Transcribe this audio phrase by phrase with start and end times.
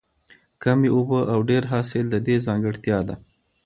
[0.63, 3.15] کمې اوبه او ډېر حاصل د دې ځانګړتیا ده.